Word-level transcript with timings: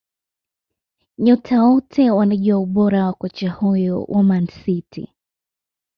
Nyota 1.17 1.63
wote 1.63 2.11
wanajua 2.11 2.57
ubora 2.59 3.05
wa 3.05 3.13
kocha 3.13 3.51
huyo 3.51 4.03
wa 4.03 4.23
Man 4.23 4.47
City 4.47 5.13